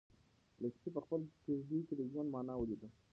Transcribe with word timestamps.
لښتې 0.61 0.89
په 0.95 0.99
خپله 1.05 1.25
کيږدۍ 1.43 1.79
کې 1.87 1.93
د 1.97 2.01
ژوند 2.11 2.29
مانا 2.33 2.53
ولیده. 2.57 2.89